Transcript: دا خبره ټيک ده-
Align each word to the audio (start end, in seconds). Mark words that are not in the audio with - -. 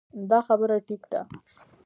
دا 0.29 0.39
خبره 0.47 0.77
ټيک 0.87 1.03
ده- 1.11 1.21